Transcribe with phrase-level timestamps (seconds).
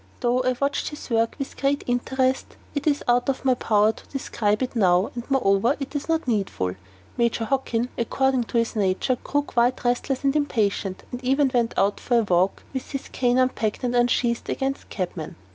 [0.21, 4.07] Though I watched his work with great interest, it is out of my power to
[4.07, 6.73] describe it now, and, moreover, it is not needful.
[7.17, 11.99] Major Hockin, according to his nature, grew quite restless and impatient, and even went out
[11.99, 15.35] for a walk, with his cane unpacked and unsheathed against cabmen.